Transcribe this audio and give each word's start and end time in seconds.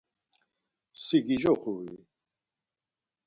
Si 1.03 1.17
gicoxu-i? 1.27 1.91